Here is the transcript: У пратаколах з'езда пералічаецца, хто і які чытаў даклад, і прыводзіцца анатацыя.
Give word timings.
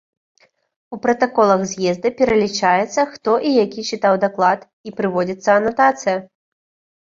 У 0.95 0.97
пратаколах 1.01 1.61
з'езда 1.71 2.11
пералічаецца, 2.21 3.01
хто 3.11 3.31
і 3.51 3.53
які 3.63 3.81
чытаў 3.91 4.13
даклад, 4.25 4.59
і 4.89 4.97
прыводзіцца 4.97 5.49
анатацыя. 5.61 6.17